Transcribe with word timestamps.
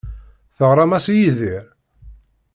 Teɣram-as 0.57 1.05
i 1.13 1.15
Yidir? 1.15 1.63